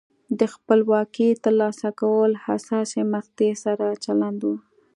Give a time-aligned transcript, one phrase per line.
[0.39, 4.53] د خپلواکۍ ترلاسه کول حساسې مقطعې سره چلند و.